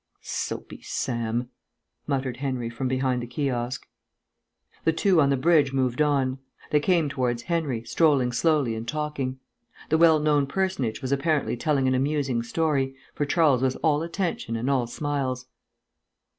"Soapy 0.23 0.81
Sam," 0.81 1.51
muttered 2.07 2.37
Henry 2.37 2.71
from 2.71 2.87
behind 2.87 3.21
the 3.21 3.27
kiosk. 3.27 3.87
The 4.83 4.93
two 4.93 5.21
on 5.21 5.29
the 5.29 5.37
bridge 5.37 5.73
moved 5.73 6.01
on. 6.01 6.39
They 6.71 6.79
came 6.79 7.07
towards 7.07 7.43
Henry, 7.43 7.83
strolling 7.83 8.31
slowly 8.31 8.73
and 8.73 8.87
talking. 8.87 9.37
The 9.89 9.99
well 9.99 10.17
known 10.17 10.47
personage 10.47 11.03
was 11.03 11.11
apparently 11.11 11.55
telling 11.55 11.87
an 11.87 11.93
amusing 11.93 12.41
story, 12.41 12.95
for 13.13 13.25
Charles 13.27 13.61
was 13.61 13.75
all 13.83 14.01
attention 14.01 14.55
and 14.55 14.71
all 14.71 14.87
smiles. 14.87 15.45